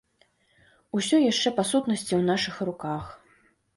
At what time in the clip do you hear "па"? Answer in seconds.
1.59-1.67